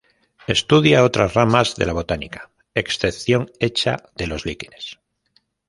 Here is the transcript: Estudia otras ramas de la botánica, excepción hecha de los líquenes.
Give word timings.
Estudia 0.47 1.03
otras 1.03 1.35
ramas 1.35 1.75
de 1.75 1.85
la 1.85 1.93
botánica, 1.93 2.49
excepción 2.73 3.51
hecha 3.59 3.97
de 4.15 4.25
los 4.25 4.47
líquenes. 4.47 4.97